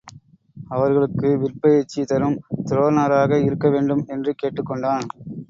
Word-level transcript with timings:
அவர்களுக்கு 0.69 1.37
விற்பயிற்சி 1.37 2.03
தரும் 2.03 2.39
துரோணராக 2.65 3.41
இருக்க 3.43 3.69
வேண்டும் 3.69 4.03
என்று 4.07 4.33
கேட்டுக் 4.35 4.65
கொண்டான். 4.65 5.07